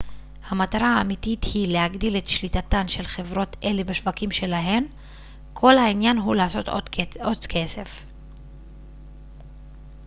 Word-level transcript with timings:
המטרה 0.47 0.87
האמיתית 0.97 1.43
היא 1.53 1.67
להגדיל 1.73 2.17
את 2.17 2.27
שליטתן 2.27 2.87
של 2.87 3.03
חברות 3.03 3.55
אלה 3.63 3.83
בשווקים 3.83 4.31
שלהן 4.31 4.83
כל 5.53 5.77
העניין 5.77 6.17
הוא 6.17 6.35
לעשות 6.35 6.67
עוד 7.21 7.45
כסף 7.49 8.03